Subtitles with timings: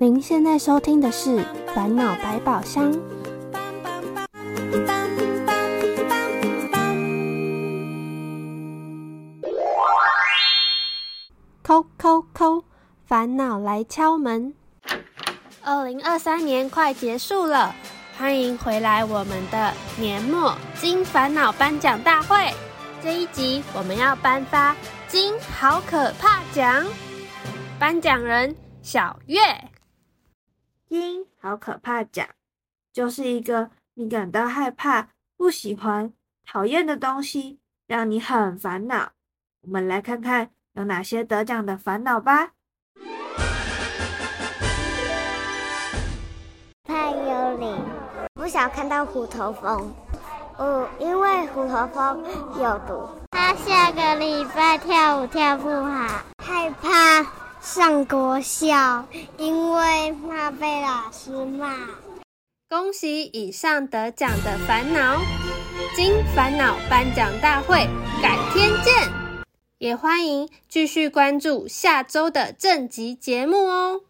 [0.00, 1.38] 您现在收听的是
[1.74, 2.92] 《烦恼百宝箱》。
[11.64, 12.62] 扣扣扣，
[13.08, 14.54] 烦恼来敲门。
[15.64, 17.74] 二零二三年快结束了，
[18.16, 22.54] 欢迎回来我们的年末金烦恼颁奖大会。
[23.02, 24.76] 这一集我们要颁发
[25.08, 26.86] 金好可怕奖，
[27.80, 29.40] 颁奖人小月。
[30.88, 32.26] 金好可怕奖，
[32.94, 36.14] 就是一个你感到害怕、不喜欢、
[36.46, 39.10] 讨厌的东西，让你很烦恼。
[39.60, 42.52] 我们来看看有哪些得奖的烦恼吧。
[46.84, 47.84] 太幽灵，
[48.32, 49.94] 不想看到虎头蜂。
[50.56, 52.24] 哦，因为虎头蜂
[52.58, 53.06] 有毒。
[53.30, 56.22] 他下个礼拜跳舞跳不好，
[57.70, 61.76] 上国校，因为怕被老师骂。
[62.66, 65.20] 恭喜以上得奖的烦恼，
[65.94, 67.86] 金烦恼颁奖大会
[68.22, 69.12] 改天见，
[69.76, 74.00] 也欢迎继续关注下周的正集节目哦。